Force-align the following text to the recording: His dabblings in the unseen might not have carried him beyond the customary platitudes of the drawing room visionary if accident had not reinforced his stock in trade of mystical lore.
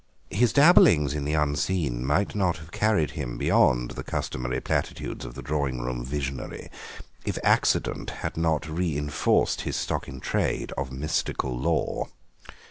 His 0.31 0.51
dabblings 0.51 1.13
in 1.13 1.25
the 1.25 1.35
unseen 1.35 2.03
might 2.03 2.33
not 2.33 2.57
have 2.57 2.71
carried 2.71 3.11
him 3.11 3.37
beyond 3.37 3.91
the 3.91 4.01
customary 4.03 4.59
platitudes 4.59 5.25
of 5.25 5.35
the 5.35 5.43
drawing 5.43 5.79
room 5.79 6.03
visionary 6.03 6.71
if 7.23 7.37
accident 7.43 8.09
had 8.25 8.35
not 8.35 8.67
reinforced 8.67 9.61
his 9.61 9.75
stock 9.75 10.07
in 10.07 10.19
trade 10.19 10.71
of 10.75 10.91
mystical 10.91 11.55
lore. 11.55 12.07